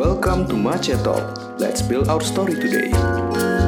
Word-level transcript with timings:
Welcome 0.00 0.48
to 0.48 0.56
Mace 0.56 0.96
Talk. 1.02 1.60
Let's 1.60 1.82
build 1.82 2.08
our 2.08 2.22
story 2.22 2.54
today. 2.54 3.59